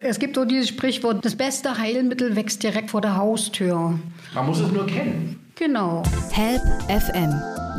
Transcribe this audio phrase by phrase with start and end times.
[0.00, 3.98] Es gibt so dieses Sprichwort, das beste Heilmittel wächst direkt vor der Haustür.
[4.32, 5.40] Man muss es nur kennen.
[5.56, 6.04] Genau.
[6.30, 7.34] Help FM,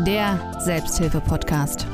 [0.05, 1.87] der Selbsthilfe-Podcast.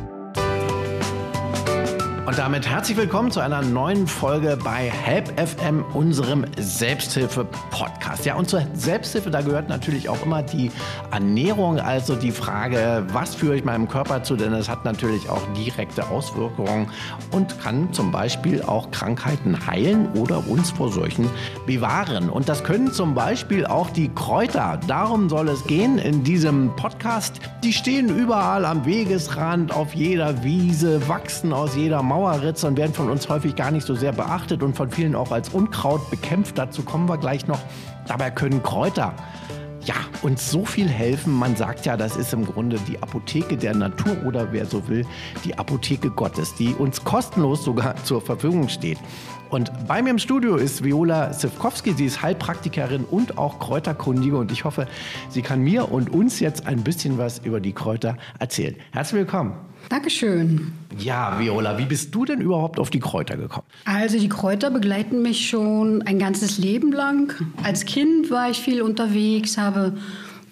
[2.26, 8.26] Und damit herzlich willkommen zu einer neuen Folge bei Help FM, unserem Selbsthilfe-Podcast.
[8.26, 10.72] Ja, und zur Selbsthilfe, da gehört natürlich auch immer die
[11.12, 15.42] Ernährung, also die Frage, was führe ich meinem Körper zu, denn es hat natürlich auch
[15.54, 16.90] direkte Auswirkungen
[17.30, 21.30] und kann zum Beispiel auch Krankheiten heilen oder uns vor solchen
[21.68, 22.32] bewahren.
[22.32, 24.80] Und das können zum Beispiel auch die Kräuter.
[24.88, 27.40] Darum soll es gehen in diesem Podcast.
[27.64, 32.94] Die stehen überall am Wegesrand, auf jeder Wiese, wachsen aus jeder Mauer Mauerritze und werden
[32.94, 36.58] von uns häufig gar nicht so sehr beachtet und von vielen auch als Unkraut bekämpft.
[36.58, 37.60] Dazu kommen wir gleich noch.
[38.08, 39.14] Dabei können Kräuter
[39.84, 41.34] ja, uns so viel helfen.
[41.34, 45.06] Man sagt ja, das ist im Grunde die Apotheke der Natur oder wer so will,
[45.44, 48.98] die Apotheke Gottes, die uns kostenlos sogar zur Verfügung steht.
[49.50, 51.92] Und bei mir im Studio ist Viola Sivkowski.
[51.94, 54.38] Sie ist Heilpraktikerin und auch Kräuterkundige.
[54.38, 54.88] Und ich hoffe,
[55.28, 58.78] sie kann mir und uns jetzt ein bisschen was über die Kräuter erzählen.
[58.94, 59.54] Herzlich willkommen.
[59.90, 60.72] Dankeschön.
[60.98, 63.68] Ja, Viola, wie bist du denn überhaupt auf die Kräuter gekommen?
[63.86, 67.34] Also die Kräuter begleiten mich schon ein ganzes Leben lang.
[67.64, 69.98] Als Kind war ich viel unterwegs, habe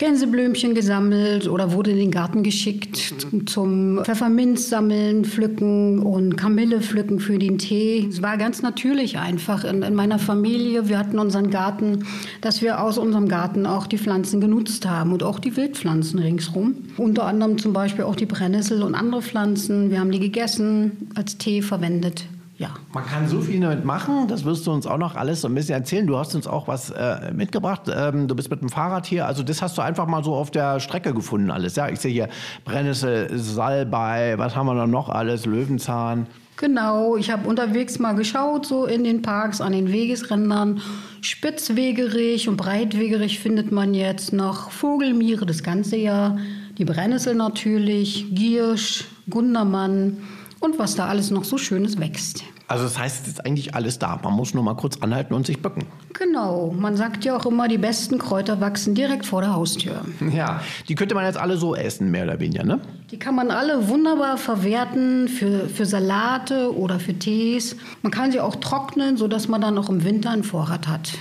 [0.04, 3.16] Gänseblümchen gesammelt oder wurde in den Garten geschickt
[3.46, 8.10] zum Pfefferminz sammeln, pflücken und Kamille pflücken für den Tee.
[8.10, 10.90] Es war ganz natürlich einfach in, in, meiner Familie.
[10.90, 12.06] Wir hatten unseren Garten,
[12.42, 16.76] dass wir aus unserem Garten auch die Pflanzen genutzt haben und auch die Wildpflanzen ringsrum.
[16.98, 19.90] Unter anderem zum Beispiel auch die Brennnessel und andere Pflanzen.
[19.90, 22.26] Wir haben die gegessen, als Tee verwendet
[22.58, 22.70] ja.
[22.94, 25.56] Man kann so viel damit machen, das wirst du uns auch noch alles so ein
[25.56, 26.06] bisschen erzählen.
[26.06, 27.84] Du hast uns auch was äh, mitgebracht.
[27.94, 30.52] Ähm, du bist mit dem Fahrrad hier, also das hast du einfach mal so auf
[30.52, 31.76] der Strecke gefunden alles.
[31.76, 32.30] Ja, ich sehe hier
[32.64, 36.28] Brennnessel, Salbei, was haben wir da noch alles, Löwenzahn.
[36.58, 40.82] Genau, ich habe unterwegs mal geschaut, so in den Parks, an den Wegesrändern.
[41.22, 46.38] Spitzwegerich und Breitwegerich findet man jetzt noch Vogelmiere das ganze Jahr.
[46.78, 50.18] Die Brennnessel natürlich, Giersch, Gundermann
[50.64, 52.44] und was da alles noch so Schönes wächst.
[52.68, 54.20] Also das heißt, es ist eigentlich alles da.
[54.24, 55.86] Man muss nur mal kurz anhalten und sich bücken.
[56.14, 56.74] Genau.
[56.78, 60.02] Man sagt ja auch immer, die besten Kräuter wachsen direkt vor der Haustür.
[60.34, 62.80] Ja, die könnte man jetzt alle so essen, mehr oder weniger, ne?
[63.12, 67.76] Die kann man alle wunderbar verwerten für, für Salate oder für Tees.
[68.02, 71.12] Man kann sie auch trocknen, sodass man dann auch im Winter einen Vorrat hat.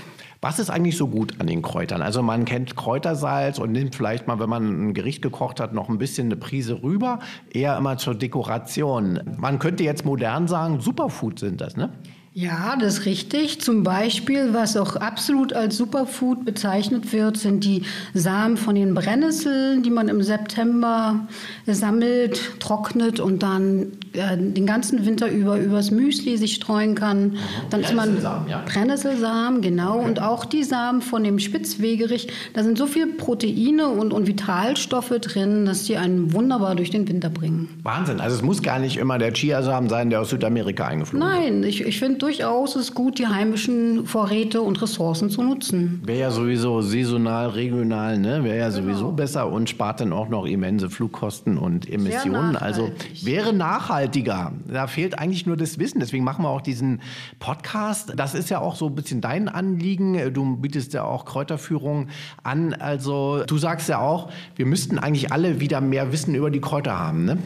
[0.45, 2.03] Was ist eigentlich so gut an den Kräutern?
[2.03, 5.89] Also man kennt Kräutersalz und nimmt vielleicht mal, wenn man ein Gericht gekocht hat, noch
[5.89, 7.21] ein bisschen eine Prise rüber,
[7.53, 9.21] eher immer zur Dekoration.
[9.39, 11.91] Man könnte jetzt modern sagen, Superfood sind das, ne?
[12.35, 13.61] Ja, das ist richtig.
[13.61, 17.83] Zum Beispiel, was auch absolut als Superfood bezeichnet wird, sind die
[18.15, 21.27] Samen von den Brennnesseln, die man im September
[21.67, 27.37] sammelt, trocknet und dann äh, den ganzen Winter über übers Müsli sich streuen kann.
[27.69, 28.63] Dann ist man ja.
[28.65, 29.99] Brennnesselsamen, genau.
[29.99, 30.07] Okay.
[30.07, 32.29] Und auch die Samen von dem Spitzwegerich.
[32.55, 37.07] Da sind so viele Proteine und, und Vitalstoffe drin, dass die einen wunderbar durch den
[37.09, 37.69] Winter bringen.
[37.83, 38.21] Wahnsinn.
[38.21, 41.35] Also es muss gar nicht immer der Chiasamen sein, der aus Südamerika eingeflogen ist.
[41.35, 46.01] Nein, ich, ich finde durchaus ist gut, die heimischen Vorräte und Ressourcen zu nutzen.
[46.05, 48.45] Wäre ja sowieso saisonal, regional, ne?
[48.45, 48.83] Wäre ja genau.
[48.83, 52.57] sowieso besser und spart dann auch noch immense Flugkosten und Emissionen.
[52.57, 54.53] Also wäre nachhaltiger.
[54.69, 55.99] Da fehlt eigentlich nur das Wissen.
[55.99, 57.01] Deswegen machen wir auch diesen
[57.41, 58.13] Podcast.
[58.17, 60.33] Das ist ja auch so ein bisschen dein Anliegen.
[60.33, 62.07] Du bietest ja auch Kräuterführung
[62.45, 62.73] an.
[62.73, 66.99] Also du sagst ja auch, wir müssten eigentlich alle wieder mehr Wissen über die Kräuter
[66.99, 67.39] haben, ne?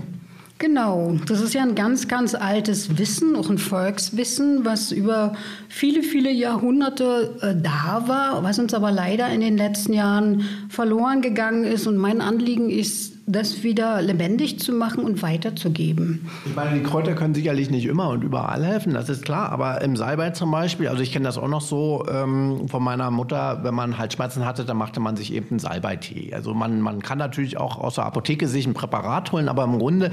[0.59, 5.35] Genau, das ist ja ein ganz, ganz altes Wissen, auch ein Volkswissen, was über
[5.69, 11.21] viele, viele Jahrhunderte äh, da war, was uns aber leider in den letzten Jahren verloren
[11.21, 11.87] gegangen ist.
[11.87, 16.29] Und mein Anliegen ist, das wieder lebendig zu machen und weiterzugeben.
[16.47, 19.51] Ich meine, die Kräuter können sicherlich nicht immer und überall helfen, das ist klar.
[19.51, 23.11] Aber im Salbei zum Beispiel, also ich kenne das auch noch so ähm, von meiner
[23.11, 26.33] Mutter, wenn man Halsschmerzen hatte, dann machte man sich eben einen Salbeitee.
[26.35, 29.81] Also man, man kann natürlich auch aus der Apotheke sich ein Präparat holen, aber im
[29.81, 30.13] Grunde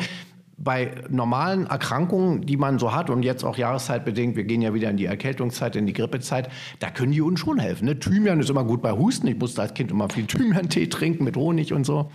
[0.57, 4.89] bei normalen Erkrankungen, die man so hat und jetzt auch jahreszeitbedingt, wir gehen ja wieder
[4.89, 6.49] in die Erkältungszeit, in die Grippezeit,
[6.79, 7.85] da können die uns schon helfen.
[7.85, 7.99] Ne?
[7.99, 9.27] Thymian ist immer gut bei Husten.
[9.27, 12.11] Ich musste als Kind immer viel Thymian-Tee trinken mit Honig und so.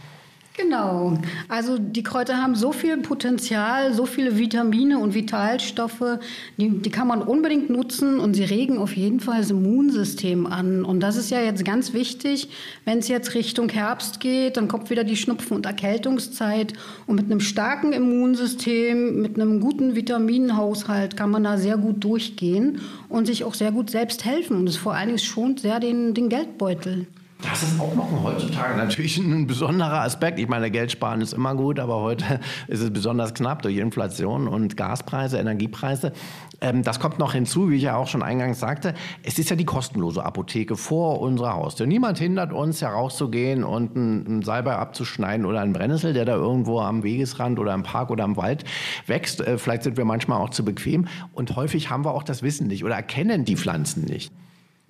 [0.59, 1.17] Genau.
[1.47, 6.19] Also die Kräuter haben so viel Potenzial, so viele Vitamine und Vitalstoffe,
[6.57, 10.85] die, die, kann man unbedingt nutzen und sie regen auf jeden Fall das Immunsystem an.
[10.85, 12.49] Und das ist ja jetzt ganz wichtig,
[12.85, 16.73] wenn es jetzt Richtung Herbst geht, dann kommt wieder die Schnupfen- und Erkältungszeit.
[17.07, 22.81] Und mit einem starken Immunsystem, mit einem guten Vitaminenhaushalt kann man da sehr gut durchgehen
[23.09, 24.57] und sich auch sehr gut selbst helfen.
[24.57, 27.07] Und es vor allen Dingen schont sehr den, den Geldbeutel.
[27.43, 30.41] Das ist auch noch heutzutage natürlich ein besonderer Aspekt.
[30.41, 34.49] Ich meine, Geld sparen ist immer gut, aber heute ist es besonders knapp durch Inflation
[34.49, 36.13] und Gaspreise, Energiepreise.
[36.61, 38.93] Ähm, das kommt noch hinzu, wie ich ja auch schon eingangs sagte.
[39.23, 41.87] Es ist ja die kostenlose Apotheke vor unserer Haustür.
[41.87, 47.05] Niemand hindert uns, herauszugehen und einen Salbei abzuschneiden oder einen Brennnessel, der da irgendwo am
[47.05, 48.65] Wegesrand oder im Park oder im Wald
[49.07, 49.41] wächst.
[49.41, 51.07] Äh, vielleicht sind wir manchmal auch zu bequem.
[51.33, 54.33] Und häufig haben wir auch das Wissen nicht oder erkennen die Pflanzen nicht.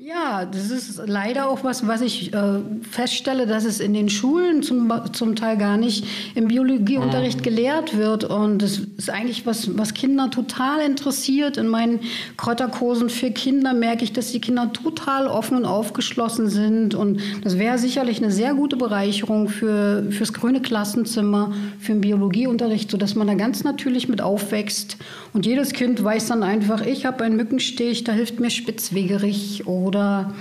[0.01, 4.63] Ja, das ist leider auch was, was ich äh, feststelle, dass es in den Schulen
[4.63, 6.07] zum, zum Teil gar nicht
[6.37, 7.43] im Biologieunterricht mhm.
[7.43, 8.23] gelehrt wird.
[8.23, 11.57] Und das ist eigentlich was, was Kinder total interessiert.
[11.57, 11.99] In meinen
[12.37, 16.95] Kräuterkursen für Kinder merke ich, dass die Kinder total offen und aufgeschlossen sind.
[16.95, 22.89] Und das wäre sicherlich eine sehr gute Bereicherung für, fürs grüne Klassenzimmer, für den Biologieunterricht,
[22.89, 24.97] sodass man da ganz natürlich mit aufwächst.
[25.33, 29.67] Und jedes Kind weiß dann einfach, ich habe einen Mückenstich, da hilft mir Spitzwegerich.
[29.67, 30.33] Oder oder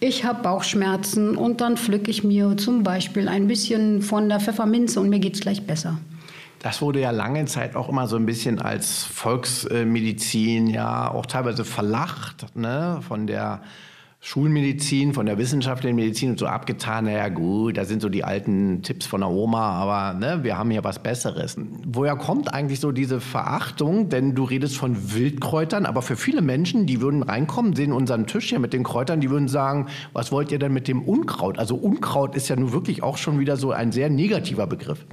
[0.00, 5.00] ich habe Bauchschmerzen und dann pflücke ich mir zum Beispiel ein bisschen von der Pfefferminze
[5.00, 5.98] und mir geht es gleich besser.
[6.58, 11.64] Das wurde ja lange Zeit auch immer so ein bisschen als Volksmedizin, ja, auch teilweise
[11.64, 13.62] verlacht, ne, von der
[14.26, 18.82] Schulmedizin, von der wissenschaftlichen Medizin und so abgetan, naja gut, da sind so die alten
[18.82, 21.56] Tipps von der Oma, aber ne, wir haben hier was Besseres.
[21.86, 24.08] Woher kommt eigentlich so diese Verachtung?
[24.08, 28.48] Denn du redest von Wildkräutern, aber für viele Menschen, die würden reinkommen, sehen unseren Tisch
[28.48, 31.60] hier mit den Kräutern, die würden sagen, was wollt ihr denn mit dem Unkraut?
[31.60, 35.06] Also Unkraut ist ja nun wirklich auch schon wieder so ein sehr negativer Begriff.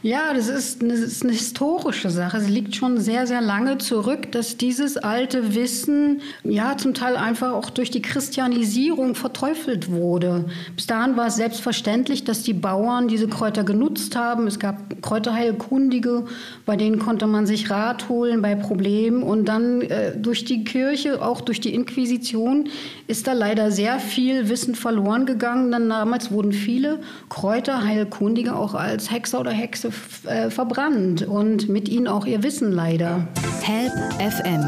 [0.00, 2.36] Ja, das ist, eine, das ist eine historische Sache.
[2.36, 7.50] Es liegt schon sehr, sehr lange zurück, dass dieses alte Wissen ja zum Teil einfach
[7.52, 10.44] auch durch die Christianisierung verteufelt wurde.
[10.76, 14.46] Bis dahin war es selbstverständlich, dass die Bauern diese Kräuter genutzt haben.
[14.46, 16.26] Es gab Kräuterheilkundige,
[16.64, 19.24] bei denen konnte man sich Rat holen bei Problemen.
[19.24, 22.68] Und dann äh, durch die Kirche, auch durch die Inquisition,
[23.08, 25.72] ist da leider sehr viel Wissen verloren gegangen.
[25.72, 27.00] Dann damals wurden viele
[27.30, 29.87] Kräuterheilkundige auch als Hexer oder Hexe
[30.26, 33.26] äh, verbrannt und mit ihnen auch ihr Wissen leider.
[33.62, 34.64] Help FM,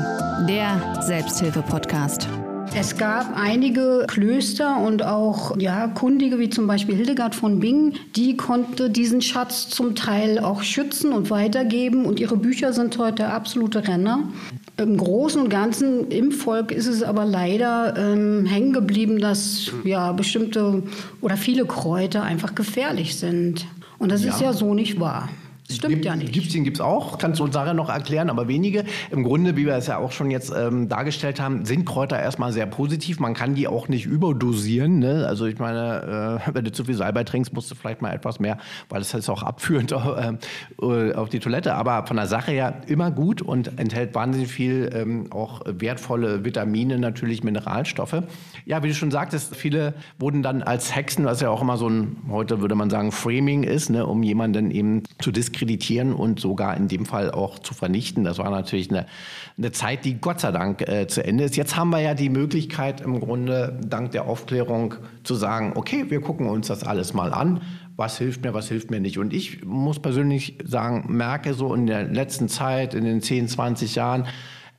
[0.46, 2.28] der Selbsthilfe-Podcast.
[2.72, 8.36] Es gab einige Klöster und auch ja, Kundige, wie zum Beispiel Hildegard von Bingen, die
[8.36, 12.04] konnte diesen Schatz zum Teil auch schützen und weitergeben.
[12.04, 14.28] Und ihre Bücher sind heute absolute Renner.
[14.76, 20.12] Im Großen und Ganzen im Volk ist es aber leider ähm, hängen geblieben, dass ja,
[20.12, 20.84] bestimmte
[21.20, 23.66] oder viele Kräuter einfach gefährlich sind.
[24.00, 24.30] Und das ja.
[24.32, 25.28] ist ja so nicht wahr.
[25.70, 26.32] Das stimmt gibt, ja nicht.
[26.32, 28.84] Gibt es gibt's auch, kannst du uns Sarah noch erklären, aber wenige.
[29.12, 32.52] Im Grunde, wie wir es ja auch schon jetzt ähm, dargestellt haben, sind Kräuter erstmal
[32.52, 33.20] sehr positiv.
[33.20, 34.98] Man kann die auch nicht überdosieren.
[34.98, 35.26] Ne?
[35.28, 38.40] Also ich meine, äh, wenn du zu viel Salbei trinkst, musst du vielleicht mal etwas
[38.40, 38.58] mehr,
[38.88, 39.92] weil es ist auch abführend
[40.82, 41.74] äh, auf die Toilette.
[41.74, 46.98] Aber von der Sache her immer gut und enthält wahnsinnig viel ähm, auch wertvolle Vitamine,
[46.98, 48.24] natürlich Mineralstoffe.
[48.66, 51.88] Ja, wie du schon sagtest, viele wurden dann als Hexen, was ja auch immer so
[51.88, 56.40] ein, heute würde man sagen, Framing ist, ne, um jemanden eben zu diskriminieren diskreditieren und
[56.40, 58.24] sogar in dem Fall auch zu vernichten.
[58.24, 59.06] Das war natürlich eine,
[59.58, 61.56] eine Zeit, die Gott sei Dank äh, zu Ende ist.
[61.56, 66.20] Jetzt haben wir ja die Möglichkeit im Grunde dank der Aufklärung zu sagen, okay, wir
[66.20, 67.60] gucken uns das alles mal an.
[67.96, 69.18] Was hilft mir, was hilft mir nicht?
[69.18, 73.94] Und ich muss persönlich sagen, merke so in der letzten Zeit, in den 10, 20
[73.94, 74.26] Jahren,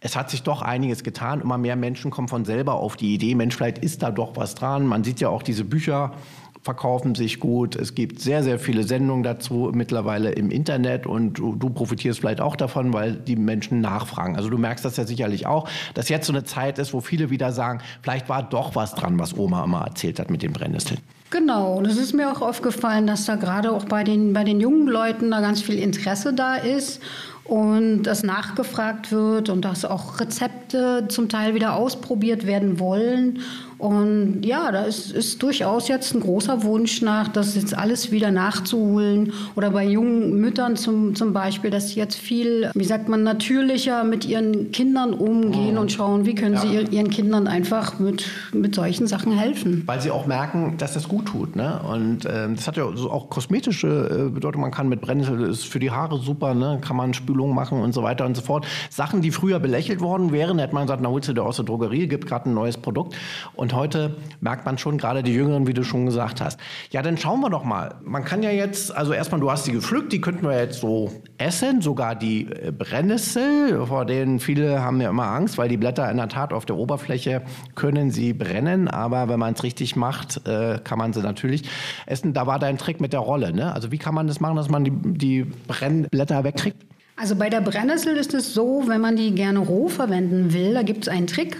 [0.03, 1.41] es hat sich doch einiges getan.
[1.41, 4.55] Immer mehr Menschen kommen von selber auf die Idee, Mensch, vielleicht ist da doch was
[4.55, 4.87] dran.
[4.87, 6.13] Man sieht ja auch diese Bücher
[6.61, 7.75] verkaufen sich gut.
[7.75, 12.41] Es gibt sehr, sehr viele Sendungen dazu mittlerweile im Internet und du, du, profitierst vielleicht
[12.41, 14.35] auch davon, weil die Menschen nachfragen.
[14.35, 17.29] Also du merkst das ja sicherlich auch, dass jetzt so eine Zeit ist, wo viele
[17.29, 20.99] wieder sagen, vielleicht war doch was dran, was Oma immer erzählt hat mit den Brennnesseln.
[21.31, 24.59] Genau, und es ist mir auch aufgefallen, dass da gerade auch bei den, bei den
[24.59, 27.01] jungen Leuten da ganz viel Interesse da ist
[27.45, 33.39] und das nachgefragt wird und dass auch Rezepte zum Teil wieder ausprobiert werden wollen.
[33.81, 38.29] Und ja, da ist, ist durchaus jetzt ein großer Wunsch nach, das jetzt alles wieder
[38.29, 39.33] nachzuholen.
[39.55, 44.03] Oder bei jungen Müttern zum, zum Beispiel, dass sie jetzt viel, wie sagt man, natürlicher
[44.03, 45.81] mit ihren Kindern umgehen oh.
[45.81, 46.61] und schauen, wie können ja.
[46.61, 48.23] sie ihren Kindern einfach mit,
[48.53, 49.81] mit solchen Sachen helfen.
[49.87, 51.55] Weil sie auch merken, dass das gut tut.
[51.55, 51.81] Ne?
[51.91, 54.61] Und äh, das hat ja auch kosmetische äh, Bedeutung.
[54.61, 56.77] Man kann mit Brennnessel, ist für die Haare super, ne?
[56.85, 58.67] kann man Spülungen machen und so weiter und so fort.
[58.91, 61.65] Sachen, die früher belächelt worden wären, hätte man gesagt, na holst du dir aus der
[61.65, 63.15] Drogerie, gibt gerade ein neues Produkt.
[63.55, 66.59] Und und heute merkt man schon, gerade die Jüngeren, wie du schon gesagt hast.
[66.91, 67.95] Ja, dann schauen wir doch mal.
[68.03, 71.11] Man kann ja jetzt, also erstmal, du hast die gepflückt, die könnten wir jetzt so
[71.37, 76.09] essen, sogar die äh, Brennnessel, vor denen viele haben ja immer Angst, weil die Blätter
[76.11, 77.43] in der Tat auf der Oberfläche
[77.75, 81.63] können sie brennen, aber wenn man es richtig macht, äh, kann man sie natürlich
[82.05, 82.33] essen.
[82.33, 83.73] Da war dein Trick mit der Rolle, ne?
[83.73, 86.83] Also wie kann man das machen, dass man die, die Brennblätter wegkriegt?
[87.15, 90.81] Also bei der Brennnessel ist es so, wenn man die gerne roh verwenden will, da
[90.81, 91.55] gibt es einen Trick.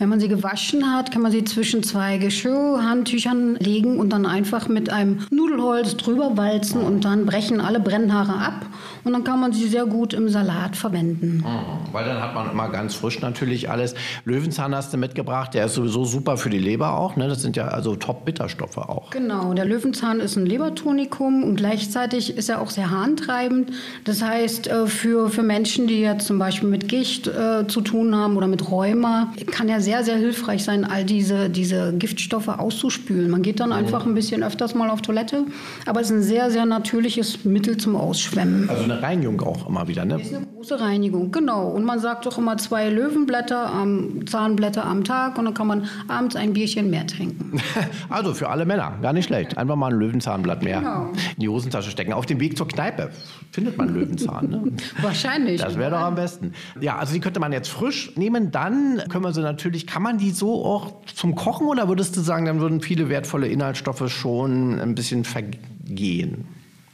[0.00, 4.66] Wenn man sie gewaschen hat, kann man sie zwischen zwei Geschirrhandtüchern legen und dann einfach
[4.66, 8.64] mit einem Nudelholz drüber walzen und dann brechen alle Brennhaare ab
[9.04, 11.44] und dann kann man sie sehr gut im Salat verwenden.
[11.44, 13.94] Mhm, weil dann hat man immer ganz frisch natürlich alles.
[14.24, 17.16] Löwenzahn hast du mitgebracht, der ist sowieso super für die Leber auch.
[17.16, 17.28] Ne?
[17.28, 19.10] Das sind ja also Top-Bitterstoffe auch.
[19.10, 23.70] Genau, der Löwenzahn ist ein Lebertonikum und gleichzeitig ist er auch sehr harntreibend.
[24.04, 28.16] Das heißt, äh, für, für Menschen, die jetzt zum Beispiel mit Gicht äh, zu tun
[28.16, 33.30] haben oder mit Rheuma, kann er sehr, sehr hilfreich sein, all diese, diese Giftstoffe auszuspülen.
[33.30, 35.44] Man geht dann einfach ein bisschen öfters mal auf Toilette,
[35.86, 38.68] aber es ist ein sehr, sehr natürliches Mittel zum Ausschwemmen.
[38.70, 40.20] Also eine Reinigung auch immer wieder, ne?
[40.20, 41.68] Ist eine große Reinigung, genau.
[41.68, 45.86] Und man sagt doch immer zwei Löwenblätter, am, Zahnblätter am Tag und dann kann man
[46.08, 47.60] abends ein Bierchen mehr trinken.
[48.08, 49.58] also für alle Männer, gar nicht schlecht.
[49.58, 51.10] Einfach mal ein Löwenzahnblatt mehr Genau.
[51.36, 52.12] in die Hosentasche stecken.
[52.12, 53.10] Auf dem Weg zur Kneipe
[53.52, 54.62] findet man Löwenzahn, ne?
[55.02, 55.60] Wahrscheinlich.
[55.60, 56.52] Das wäre doch am besten.
[56.80, 58.50] Ja, also die könnte man jetzt frisch nehmen.
[58.50, 62.20] Dann können wir sie natürlich, kann man die so auch zum Kochen oder würdest du
[62.20, 66.46] sagen, dann würden viele wertvolle Inhaltsstoffe schon ein bisschen vergehen?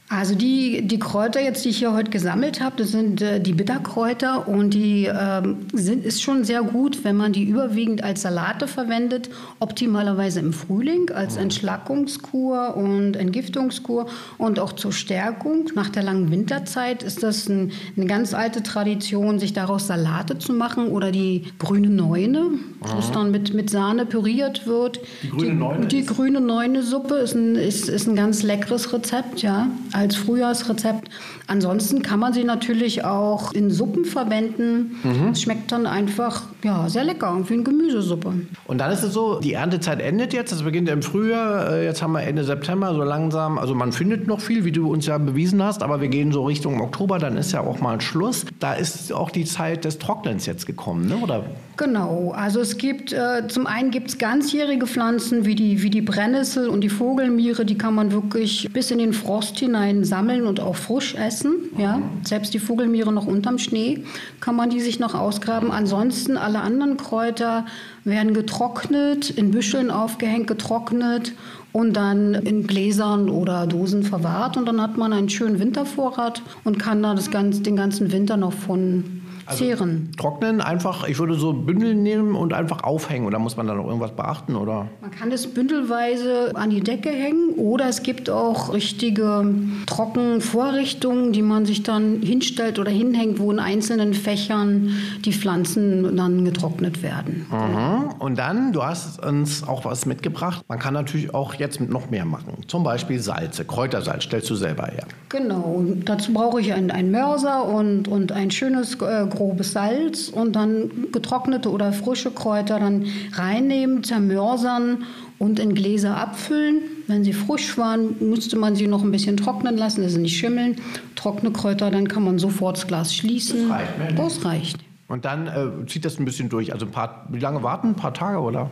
[0.09, 3.51] Also die, die Kräuter jetzt, die ich hier heute gesammelt habe, das sind äh, die
[3.51, 8.67] Bitterkräuter und die ähm, sind, ist schon sehr gut, wenn man die überwiegend als Salate
[8.69, 15.65] verwendet, optimalerweise im Frühling als Entschlackungskur und Entgiftungskur und auch zur Stärkung.
[15.75, 20.53] Nach der langen Winterzeit ist das ein, eine ganz alte Tradition, sich daraus Salate zu
[20.53, 22.51] machen oder die grüne Neune,
[22.95, 25.01] das dann mit, mit Sahne püriert wird.
[25.23, 29.41] Die grüne Neune Die ist- grüne Neune-Suppe ist ein, ist, ist ein ganz leckeres Rezept,
[29.41, 31.09] ja, als Frühjahrsrezept.
[31.47, 34.95] Ansonsten kann man sie natürlich auch in Suppen verwenden.
[35.31, 38.33] Es schmeckt dann einfach ja, sehr lecker, wie eine Gemüsesuppe.
[38.67, 42.01] Und dann ist es so, die Erntezeit endet jetzt, das beginnt im Frühjahr, äh, jetzt
[42.01, 45.17] haben wir Ende September, so langsam, also man findet noch viel, wie du uns ja
[45.17, 48.45] bewiesen hast, aber wir gehen so Richtung Oktober, dann ist ja auch mal Schluss.
[48.59, 51.17] Da ist auch die Zeit des Trocknens jetzt gekommen, ne?
[51.17, 51.43] oder?
[51.77, 56.01] Genau, also es gibt, äh, zum einen gibt es ganzjährige Pflanzen wie die, wie die
[56.01, 60.59] Brennnessel und die Vogelmiere, die kann man wirklich bis in den Frost hinein sammeln und
[60.59, 61.53] auch frisch essen.
[61.77, 62.01] Ja?
[62.23, 64.03] Selbst die Vogelmiere noch unterm Schnee
[64.41, 65.69] kann man die sich noch ausgraben.
[65.69, 67.67] Ansonsten alle anderen Kräuter
[68.03, 71.33] werden getrocknet, in Büscheln aufgehängt, getrocknet
[71.73, 74.57] und dann in Gläsern oder Dosen verwahrt.
[74.57, 78.35] Und dann hat man einen schönen Wintervorrat und kann da das ganz, den ganzen Winter
[78.35, 79.16] noch von
[79.49, 80.11] zehren.
[80.17, 83.85] Trocknen einfach, ich würde so Bündel nehmen und einfach aufhängen, oder muss man da noch
[83.85, 84.87] irgendwas beachten, oder?
[85.01, 89.45] Man kann es bündelweise an die Decke hängen oder es gibt auch richtige
[89.85, 94.91] Trockenvorrichtungen, die man sich dann hinstellt oder hinhängt, wo in einzelnen Fächern
[95.25, 97.45] die Pflanzen dann getrocknet werden.
[97.49, 98.11] Mhm.
[98.19, 102.25] Und dann, du hast uns auch was mitgebracht, man kann natürlich auch jetzt noch mehr
[102.25, 102.53] machen.
[102.67, 105.05] Zum Beispiel Salze, Kräutersalz stellst du selber her.
[105.29, 110.29] Genau, und dazu brauche ich einen, einen Mörser und, und ein schönes äh, grobes Salz
[110.29, 115.03] und dann getrocknete oder frische Kräuter dann reinnehmen, zermörsern
[115.39, 116.81] und in Gläser abfüllen.
[117.07, 120.37] Wenn sie frisch waren, müsste man sie noch ein bisschen trocknen lassen, dass sie nicht
[120.37, 120.77] schimmeln.
[121.15, 123.69] Trockene Kräuter, dann kann man sofort das Glas schließen.
[123.69, 124.19] Das reicht, mehr nicht.
[124.19, 124.77] Das reicht.
[125.07, 126.73] Und dann äh, zieht das ein bisschen durch.
[126.73, 127.89] Also ein paar, wie lange warten?
[127.89, 128.71] Ein paar Tage, oder?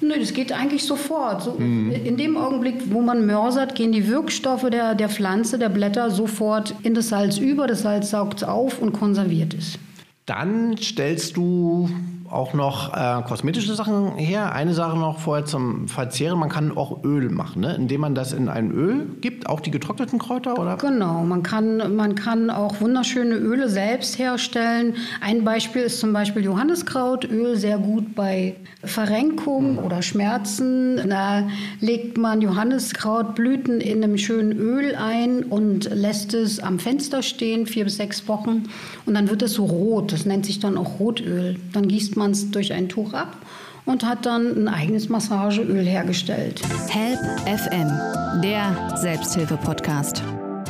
[0.00, 1.42] Nö, das geht eigentlich sofort.
[1.42, 6.10] So, In dem Augenblick, wo man mörsert, gehen die Wirkstoffe der, der Pflanze, der Blätter
[6.10, 7.66] sofort in das Salz über.
[7.66, 9.78] Das Salz saugt es auf und konserviert es.
[10.26, 11.88] Dann stellst du
[12.30, 14.52] auch noch äh, kosmetische Sachen her.
[14.52, 16.38] Eine Sache noch vorher zum Verzehren.
[16.38, 17.74] Man kann auch Öl machen, ne?
[17.74, 19.48] indem man das in ein Öl gibt.
[19.48, 20.76] Auch die getrockneten Kräuter, oder?
[20.76, 24.94] Genau, man kann, man kann auch wunderschöne Öle selbst herstellen.
[25.20, 31.08] Ein Beispiel ist zum Beispiel Johanniskrautöl, sehr gut bei Verrenkung oder Schmerzen.
[31.08, 31.48] Da
[31.80, 37.84] legt man Johanniskrautblüten in einem schönen Öl ein und lässt es am Fenster stehen, vier
[37.84, 38.64] bis sechs Wochen.
[39.04, 41.56] Und dann wird es so rot, das nennt sich dann auch Rotöl.
[41.72, 43.36] Dann gießt man es durch ein Tuch ab
[43.84, 46.60] und hat dann ein eigenes Massageöl hergestellt.
[46.88, 50.22] Help FM, der Selbsthilfe-Podcast.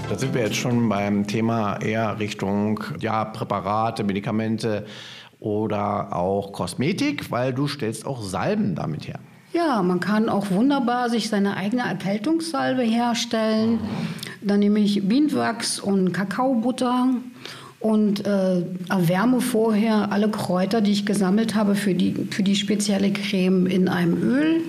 [0.09, 4.87] Da sind wir jetzt schon beim Thema eher Richtung ja, Präparate, Medikamente
[5.41, 9.19] oder auch Kosmetik, weil du stellst auch Salben damit her.
[9.53, 13.81] Ja, man kann auch wunderbar sich seine eigene Erkältungssalbe herstellen.
[14.43, 17.15] Dann nehme ich Bienenwachs und Kakaobutter
[17.81, 23.13] und äh, erwärme vorher alle Kräuter, die ich gesammelt habe für die, für die spezielle
[23.13, 24.61] Creme in einem Öl.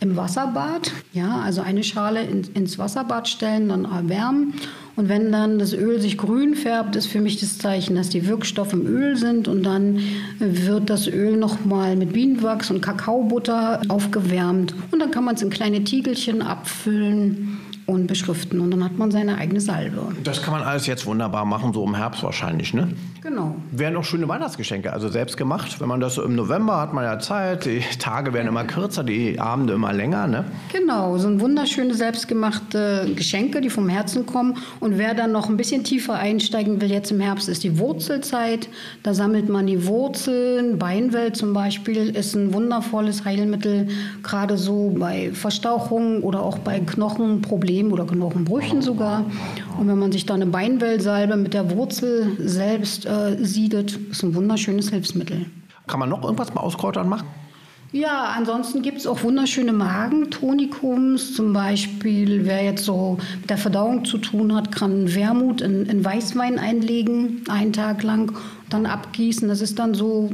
[0.00, 4.54] Im Wasserbad, ja, also eine Schale in, ins Wasserbad stellen, dann erwärmen.
[4.96, 8.26] Und wenn dann das Öl sich grün färbt, ist für mich das Zeichen, dass die
[8.26, 9.46] Wirkstoffe im Öl sind.
[9.46, 10.00] Und dann
[10.40, 14.74] wird das Öl nochmal mit Bienenwachs und Kakaobutter aufgewärmt.
[14.90, 18.60] Und dann kann man es in kleine Tiegelchen abfüllen und beschriften.
[18.60, 20.00] Und dann hat man seine eigene Salbe.
[20.22, 22.88] Das kann man alles jetzt wunderbar machen, so im Herbst wahrscheinlich, ne?
[23.22, 23.56] Genau.
[23.70, 25.80] Wären auch schöne Weihnachtsgeschenke, also selbst gemacht.
[25.80, 29.04] Wenn man das so im November hat man ja Zeit, die Tage werden immer kürzer,
[29.04, 30.44] die Abende immer länger, ne?
[30.72, 34.58] Genau, so ein wunderschöne selbstgemachte Geschenke, die vom Herzen kommen.
[34.80, 38.68] Und wer dann noch ein bisschen tiefer einsteigen will, jetzt im Herbst ist die Wurzelzeit.
[39.02, 40.78] Da sammelt man die Wurzeln.
[40.78, 43.88] Beinwelt zum Beispiel ist ein wundervolles Heilmittel,
[44.22, 49.24] gerade so bei Verstauchungen oder auch bei Knochenproblemen oder Knochenbrüchen sogar.
[49.78, 54.34] Und wenn man sich da eine Beinwellsalbe mit der Wurzel selbst äh, siedet, ist ein
[54.34, 55.46] wunderschönes Hilfsmittel.
[55.86, 57.26] Kann man noch irgendwas mal aus Kräutern machen?
[57.92, 61.34] Ja, ansonsten gibt es auch wunderschöne Magentonikums.
[61.34, 66.02] Zum Beispiel, wer jetzt so mit der Verdauung zu tun hat, kann Wermut in, in
[66.02, 68.34] Weißwein einlegen, einen Tag lang,
[68.70, 69.46] dann abgießen.
[69.46, 70.30] Das ist dann so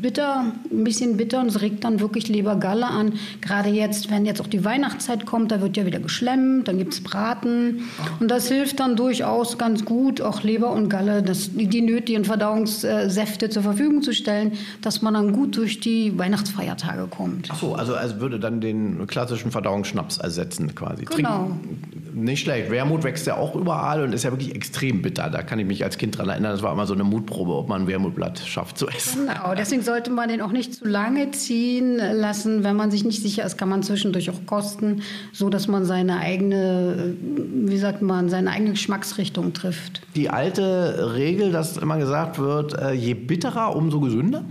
[0.00, 3.14] bitter, ein bisschen bitter und es regt dann wirklich Lebergalle an.
[3.40, 6.94] Gerade jetzt, wenn jetzt auch die Weihnachtszeit kommt, da wird ja wieder geschlemmt, dann gibt
[6.94, 7.82] es Braten.
[8.20, 13.50] Und das hilft dann durchaus ganz gut, auch Leber und Galle, das, die nötigen Verdauungssäfte
[13.50, 17.48] zur Verfügung zu stellen, dass man dann gut durch die Weihnachtsfeiertage kommt.
[17.50, 21.04] Ach so, also es würde dann den klassischen Verdauungsschnaps ersetzen quasi.
[21.04, 21.50] Genau.
[21.50, 22.70] Trinken, nicht schlecht.
[22.70, 25.28] Wermut wächst ja auch überall und ist ja wirklich extrem bitter.
[25.28, 27.68] Da kann ich mich als Kind dran erinnern, das war immer so eine Mutprobe, ob
[27.68, 29.26] man ein Wermutblatt schafft zu essen.
[29.26, 32.64] Genau, deswegen sollte man den auch nicht zu lange ziehen lassen.
[32.64, 36.18] Wenn man sich nicht sicher ist, kann man zwischendurch auch kosten, so dass man seine
[36.20, 40.00] eigene, wie sagt man, seine eigene Geschmacksrichtung trifft.
[40.14, 44.42] Die alte Regel, dass immer gesagt wird, äh, je bitterer, umso gesünder?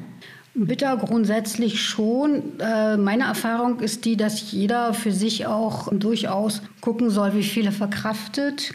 [0.57, 2.59] Bitter grundsätzlich schon.
[2.59, 7.65] Äh, meine Erfahrung ist die, dass jeder für sich auch durchaus gucken soll, wie viel
[7.65, 8.73] er verkraftet.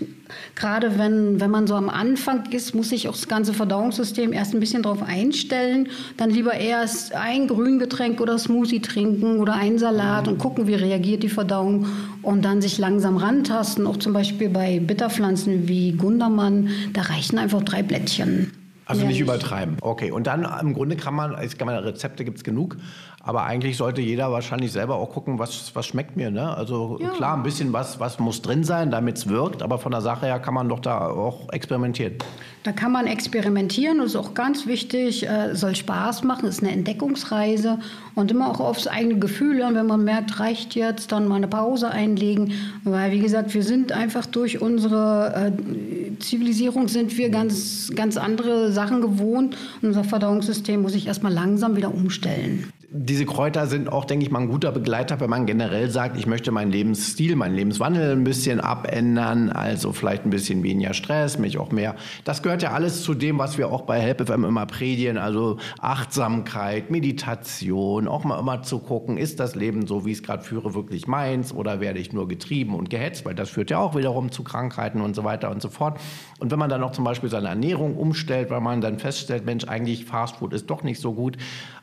[0.54, 4.52] Gerade wenn, wenn man so am Anfang ist, muss sich auch das ganze Verdauungssystem erst
[4.52, 5.88] ein bisschen darauf einstellen.
[6.18, 11.22] Dann lieber erst ein Grüngetränk oder Smoothie trinken oder einen Salat und gucken, wie reagiert
[11.22, 11.86] die Verdauung
[12.20, 13.86] und dann sich langsam rantasten.
[13.86, 18.59] Auch zum Beispiel bei Bitterpflanzen wie Gundermann, da reichen einfach drei Blättchen.
[18.90, 19.76] Also nicht übertreiben.
[19.80, 22.76] Okay, und dann im Grunde kann man, es kann man Rezepte gibt es genug,
[23.22, 26.30] aber eigentlich sollte jeder wahrscheinlich selber auch gucken, was, was schmeckt mir.
[26.30, 26.56] Ne?
[26.56, 27.10] Also ja.
[27.10, 30.26] klar, ein bisschen was, was muss drin sein, damit es wirkt, aber von der Sache
[30.26, 32.14] her kann man doch da auch experimentieren.
[32.62, 36.72] Da kann man experimentieren, das ist auch ganz wichtig, äh, soll Spaß machen, ist eine
[36.72, 37.78] Entdeckungsreise
[38.14, 41.48] und immer auch aufs eigene Gefühl hören, wenn man merkt, reicht jetzt, dann mal eine
[41.48, 42.52] Pause einlegen,
[42.84, 48.72] weil wie gesagt, wir sind einfach durch unsere äh, Zivilisierung sind wir ganz, ganz andere
[48.72, 49.56] Sachen gewohnt.
[49.82, 54.40] Unser Verdauungssystem muss sich erstmal langsam wieder umstellen diese Kräuter sind auch, denke ich mal,
[54.40, 58.58] ein guter Begleiter, wenn man generell sagt, ich möchte meinen Lebensstil, meinen Lebenswandel ein bisschen
[58.58, 61.94] abändern, also vielleicht ein bisschen weniger Stress, mich auch mehr.
[62.24, 66.90] Das gehört ja alles zu dem, was wir auch bei HelpFM immer predigen, also Achtsamkeit,
[66.90, 70.74] Meditation, auch mal immer zu gucken, ist das Leben so, wie ich es gerade führe,
[70.74, 74.32] wirklich meins oder werde ich nur getrieben und gehetzt, weil das führt ja auch wiederum
[74.32, 76.00] zu Krankheiten und so weiter und so fort.
[76.40, 79.64] Und wenn man dann auch zum Beispiel seine Ernährung umstellt, weil man dann feststellt, Mensch,
[79.68, 81.36] eigentlich Fastfood ist doch nicht so gut,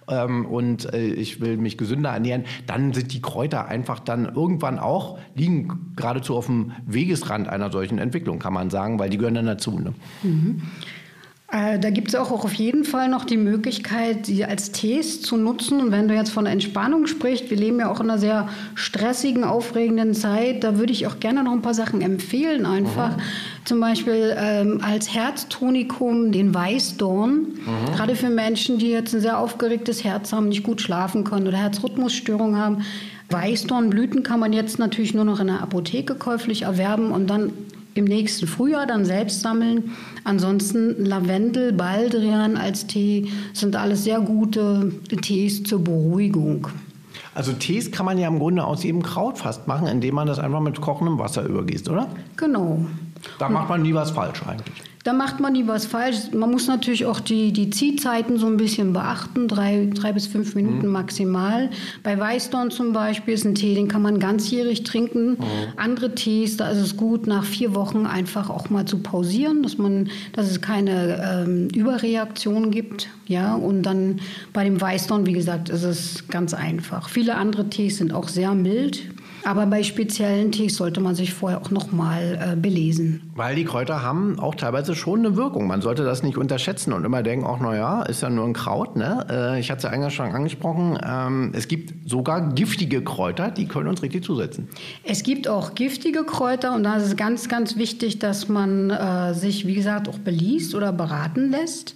[0.09, 5.17] ähm, und ich will mich gesünder ernähren, dann sind die Kräuter einfach dann irgendwann auch,
[5.35, 9.45] liegen geradezu auf dem Wegesrand einer solchen Entwicklung, kann man sagen, weil die gehören dann
[9.45, 9.79] dazu.
[9.79, 9.93] Ne?
[10.23, 10.61] Mhm.
[11.49, 15.37] Äh, da gibt es auch auf jeden Fall noch die Möglichkeit, sie als Tees zu
[15.37, 15.79] nutzen.
[15.79, 19.45] Und wenn du jetzt von Entspannung sprichst, wir leben ja auch in einer sehr stressigen,
[19.45, 23.15] aufregenden Zeit, da würde ich auch gerne noch ein paar Sachen empfehlen einfach.
[23.15, 23.21] Mhm.
[23.63, 27.31] Zum Beispiel ähm, als Herztonikum den Weißdorn.
[27.31, 27.95] Mhm.
[27.95, 31.57] Gerade für Menschen, die jetzt ein sehr aufgeregtes Herz haben, nicht gut schlafen können oder
[31.57, 32.83] Herzrhythmusstörungen haben.
[33.29, 37.53] Weißdornblüten kann man jetzt natürlich nur noch in der Apotheke käuflich erwerben und dann
[37.97, 39.91] im nächsten Frühjahr dann selbst sammeln.
[40.23, 46.67] Ansonsten Lavendel, Baldrian als Tee sind alles sehr gute Tees zur Beruhigung.
[47.33, 50.39] Also Tees kann man ja im Grunde aus jedem Kraut fast machen, indem man das
[50.39, 52.07] einfach mit kochendem Wasser übergießt, oder?
[52.35, 52.85] Genau.
[53.39, 54.83] Da macht man nie was falsch eigentlich.
[55.07, 56.33] Da macht man nie was falsch.
[56.33, 60.53] Man muss natürlich auch die, die Ziehzeiten so ein bisschen beachten, drei, drei bis fünf
[60.53, 60.91] Minuten mhm.
[60.91, 61.69] maximal.
[62.03, 65.29] Bei Weißdorn zum Beispiel ist ein Tee, den kann man ganzjährig trinken.
[65.29, 65.37] Mhm.
[65.77, 69.77] Andere Tees, da ist es gut, nach vier Wochen einfach auch mal zu pausieren, dass,
[69.77, 73.07] man, dass es keine ähm, Überreaktion gibt.
[73.27, 74.19] Ja, und dann
[74.51, 77.07] bei dem Weißdorn, wie gesagt, ist es ganz einfach.
[77.07, 79.03] Viele andere Tees sind auch sehr mild.
[79.43, 83.31] Aber bei speziellen Tees sollte man sich vorher auch nochmal äh, belesen.
[83.35, 85.67] Weil die Kräuter haben auch teilweise schon eine Wirkung.
[85.67, 88.95] Man sollte das nicht unterschätzen und immer denken, ach naja, ist ja nur ein Kraut.
[88.95, 89.25] Ne?
[89.29, 93.67] Äh, ich hatte es ja eingangs schon angesprochen, ähm, es gibt sogar giftige Kräuter, die
[93.67, 94.67] können uns richtig zusetzen.
[95.03, 99.33] Es gibt auch giftige Kräuter und da ist es ganz, ganz wichtig, dass man äh,
[99.33, 101.95] sich, wie gesagt, auch beliest oder beraten lässt.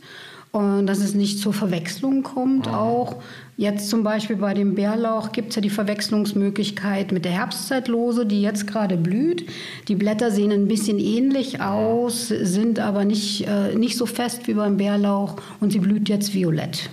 [0.51, 2.73] Und dass es nicht zur Verwechslung kommt mhm.
[2.73, 3.15] auch.
[3.61, 8.41] Jetzt zum Beispiel bei dem Bärlauch gibt es ja die Verwechslungsmöglichkeit mit der Herbstzeitlose, die
[8.41, 9.47] jetzt gerade blüht.
[9.87, 14.55] Die Blätter sehen ein bisschen ähnlich aus, sind aber nicht, äh, nicht so fest wie
[14.55, 16.89] beim Bärlauch und sie blüht jetzt violett.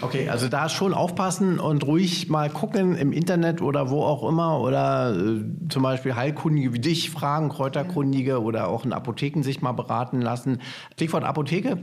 [0.00, 4.60] Okay, also da schon aufpassen und ruhig mal gucken im Internet oder wo auch immer
[4.60, 9.70] oder äh, zum Beispiel Heilkundige wie dich fragen, Kräuterkundige oder auch in Apotheken sich mal
[9.70, 10.62] beraten lassen.
[10.94, 11.78] Stichwort Apotheke.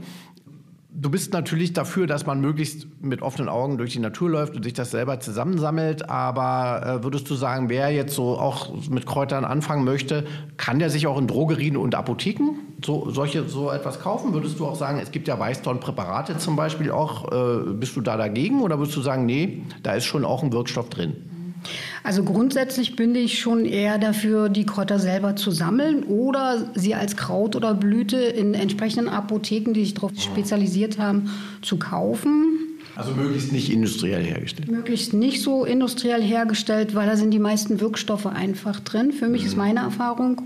[0.98, 4.62] Du bist natürlich dafür, dass man möglichst mit offenen Augen durch die Natur läuft und
[4.62, 6.08] sich das selber zusammensammelt.
[6.08, 10.24] Aber äh, würdest du sagen, wer jetzt so auch mit Kräutern anfangen möchte,
[10.56, 14.32] kann der sich auch in Drogerien und Apotheken so, solche, so etwas kaufen?
[14.32, 17.30] Würdest du auch sagen, es gibt ja Weißdorn-Präparate zum Beispiel auch.
[17.30, 20.50] Äh, bist du da dagegen oder würdest du sagen, nee, da ist schon auch ein
[20.50, 21.35] Wirkstoff drin?
[22.02, 27.16] Also grundsätzlich bin ich schon eher dafür, die Kräuter selber zu sammeln oder sie als
[27.16, 31.30] Kraut oder Blüte in entsprechenden Apotheken, die sich darauf spezialisiert haben,
[31.62, 32.58] zu kaufen.
[32.94, 34.70] Also möglichst nicht industriell hergestellt.
[34.70, 39.12] Möglichst nicht so industriell hergestellt, weil da sind die meisten Wirkstoffe einfach drin.
[39.12, 39.48] Für mich mhm.
[39.48, 40.42] ist meine Erfahrung.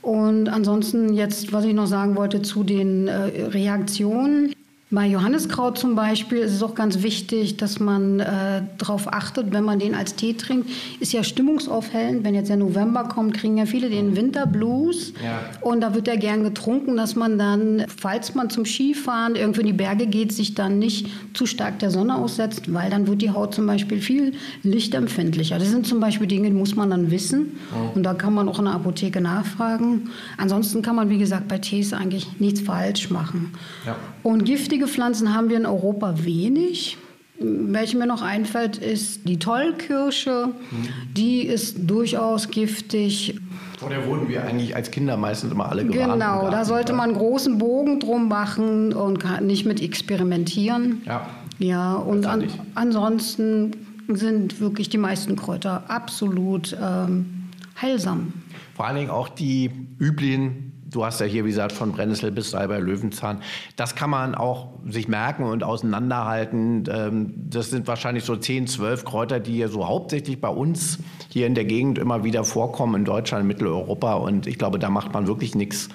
[0.00, 4.54] Und ansonsten jetzt, was ich noch sagen wollte zu den äh, Reaktionen.
[4.92, 9.62] Bei Johanniskraut zum Beispiel ist es auch ganz wichtig, dass man äh, darauf achtet, wenn
[9.62, 12.24] man den als Tee trinkt, ist ja stimmungsaufhellend.
[12.24, 15.12] Wenn jetzt der November kommt, kriegen ja viele den Winterblues.
[15.22, 15.42] Ja.
[15.60, 19.68] Und da wird ja gern getrunken, dass man dann, falls man zum Skifahren irgendwo in
[19.68, 23.30] die Berge geht, sich dann nicht zu stark der Sonne aussetzt, weil dann wird die
[23.30, 24.32] Haut zum Beispiel viel
[24.64, 25.60] lichtempfindlicher.
[25.60, 27.60] Das sind zum Beispiel Dinge, die muss man dann wissen.
[27.72, 27.94] Oh.
[27.94, 30.10] Und da kann man auch in der Apotheke nachfragen.
[30.36, 33.52] Ansonsten kann man, wie gesagt, bei Tees eigentlich nichts falsch machen.
[33.86, 33.94] Ja.
[34.24, 36.98] Und giftige Pflanzen haben wir in Europa wenig.
[37.38, 40.48] Welche mir noch einfällt, ist die Tollkirsche.
[40.48, 40.88] Mhm.
[41.14, 43.40] Die ist durchaus giftig.
[43.78, 46.12] Vor der wurden wir eigentlich als Kinder meistens immer alle gewarnt.
[46.12, 51.00] Genau, da sollte man einen großen Bogen drum machen und nicht mit experimentieren.
[51.06, 51.26] Ja.
[51.58, 53.72] Ja, und an, ansonsten
[54.08, 57.48] sind wirklich die meisten Kräuter absolut ähm,
[57.80, 58.32] heilsam.
[58.74, 62.50] Vor allen Dingen auch die üblichen du hast ja hier, wie gesagt, von Brennnessel bis
[62.50, 63.42] Salbei, Löwenzahn.
[63.76, 66.84] Das kann man auch sich merken und auseinanderhalten.
[66.90, 70.98] Ähm, das sind wahrscheinlich so 10, 12 Kräuter, die hier so hauptsächlich bei uns
[71.28, 74.14] hier in der Gegend immer wieder vorkommen, in Deutschland, Mitteleuropa.
[74.14, 75.88] Und ich glaube, da macht man wirklich nichts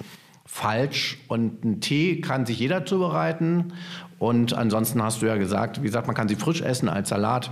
[0.44, 1.18] falsch.
[1.28, 3.72] Und einen Tee kann sich jeder zubereiten.
[4.18, 7.50] Und ansonsten hast du ja gesagt, wie gesagt, man kann sie frisch essen als Salat.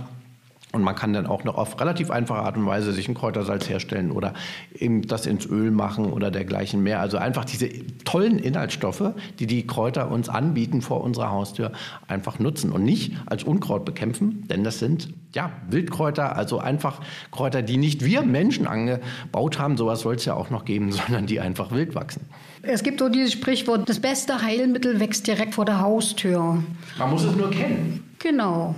[0.75, 3.69] Und man kann dann auch noch auf relativ einfache Art und Weise sich ein Kräutersalz
[3.69, 4.33] herstellen oder
[4.77, 6.99] eben das ins Öl machen oder dergleichen mehr.
[6.99, 7.69] Also einfach diese
[8.03, 11.71] tollen Inhaltsstoffe, die die Kräuter uns anbieten vor unserer Haustür,
[12.09, 16.99] einfach nutzen und nicht als Unkraut bekämpfen, denn das sind ja Wildkräuter, also einfach
[17.31, 21.25] Kräuter, die nicht wir Menschen angebaut haben, sowas soll es ja auch noch geben, sondern
[21.25, 22.25] die einfach wild wachsen.
[22.63, 26.61] Es gibt so dieses Sprichwort, das beste Heilmittel wächst direkt vor der Haustür.
[26.97, 28.03] Man muss es nur kennen.
[28.19, 28.75] Genau.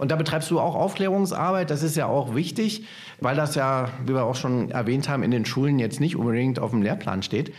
[0.00, 1.70] Und da betreibst du auch Aufklärungsarbeit.
[1.70, 2.86] Das ist ja auch wichtig,
[3.20, 6.58] weil das ja, wie wir auch schon erwähnt haben, in den Schulen jetzt nicht unbedingt
[6.58, 7.52] auf dem Lehrplan steht.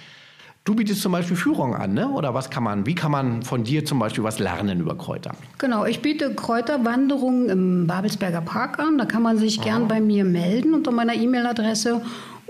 [0.64, 2.10] Du bietest zum Beispiel Führung an, ne?
[2.10, 5.34] oder was kann man, wie kann man von dir zum Beispiel was lernen über Kräuter?
[5.60, 8.98] Genau, ich biete Kräuterwanderungen im Babelsberger Park an.
[8.98, 12.02] Da kann man sich gern bei mir melden unter meiner E-Mail-Adresse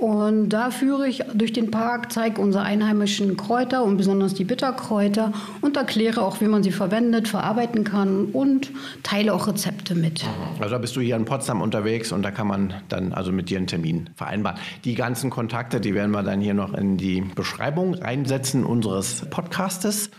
[0.02, 5.32] und da führe ich durch den Park, zeige unsere einheimischen Kräuter und besonders die Bitterkräuter
[5.62, 8.72] und erkläre auch, wie man sie verwendet, verarbeiten kann und
[9.04, 10.26] teile auch Rezepte mit.
[10.60, 13.52] Also da bist du hier in Potsdam unterwegs und da kann man dann also mit
[13.52, 14.58] dir einen Termin vereinbaren.
[14.86, 20.10] Die ganzen Kontakte, die werden wir dann hier noch in die Beschreibung reinsetzen unseres Podcastes.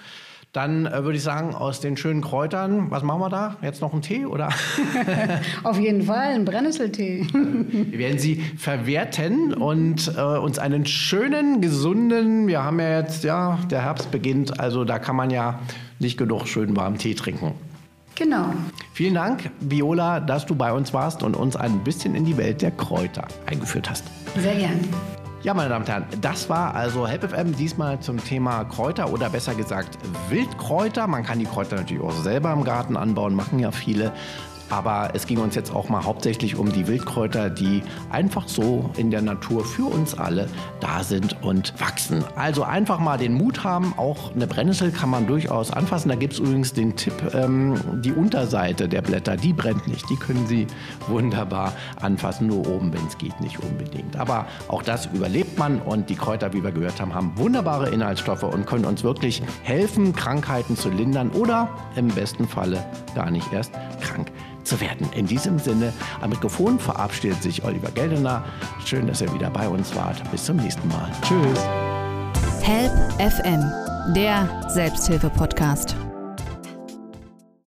[0.53, 3.57] Dann äh, würde ich sagen, aus den schönen Kräutern, was machen wir da?
[3.63, 4.51] Jetzt noch einen Tee oder?
[5.63, 7.27] Auf jeden Fall, einen Brennnesseltee.
[7.33, 13.59] wir werden sie verwerten und äh, uns einen schönen, gesunden, wir haben ja jetzt, ja,
[13.71, 15.59] der Herbst beginnt, also da kann man ja
[15.99, 17.55] nicht genug schön warmen Tee trinken.
[18.15, 18.53] Genau.
[18.93, 22.61] Vielen Dank, Viola, dass du bei uns warst und uns ein bisschen in die Welt
[22.61, 24.05] der Kräuter eingeführt hast.
[24.37, 24.81] Sehr gern.
[25.43, 29.57] Ja, meine Damen und Herren, das war also HelpFM diesmal zum Thema Kräuter oder besser
[29.57, 31.09] gesagt Wildkräuter.
[31.09, 34.13] Man kann die Kräuter natürlich auch selber im Garten anbauen, machen ja viele.
[34.73, 39.11] Aber es ging uns jetzt auch mal hauptsächlich um die Wildkräuter, die einfach so in
[39.11, 40.49] der Natur für uns alle
[40.81, 42.25] da sind und wachsen.
[42.37, 43.93] Also einfach mal den Mut haben.
[43.99, 46.09] Auch eine Brennnessel kann man durchaus anfassen.
[46.09, 50.09] Da gibt es übrigens den Tipp, ähm, die Unterseite der Blätter, die brennt nicht.
[50.09, 50.67] Die können Sie
[51.07, 54.17] wunderbar anfassen, nur oben, wenn es geht, nicht unbedingt.
[54.17, 58.45] Aber auch das überlebt man und die Kräuter, wie wir gehört haben, haben wunderbare Inhaltsstoffe
[58.45, 62.83] und können uns wirklich helfen, Krankheiten zu lindern oder im besten Falle
[63.15, 64.33] gar nicht erst krank
[64.65, 65.09] zu werden.
[65.15, 68.45] In diesem Sinne, am Mikrofon verabschiedet sich Oliver Geldener.
[68.85, 70.23] Schön, dass ihr wieder bei uns wart.
[70.31, 71.11] Bis zum nächsten Mal.
[71.23, 71.61] Tschüss.
[72.63, 73.63] Help FM,
[74.15, 75.97] der Selbsthilfe-Podcast.